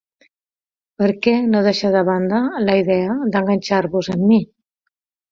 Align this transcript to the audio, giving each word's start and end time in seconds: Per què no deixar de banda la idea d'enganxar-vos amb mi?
Per 1.01 1.09
què 1.25 1.33
no 1.49 1.59
deixar 1.67 1.91
de 1.95 2.01
banda 2.07 2.39
la 2.69 2.77
idea 2.85 3.17
d'enganxar-vos 3.35 4.09
amb 4.15 4.25
mi? 4.31 4.41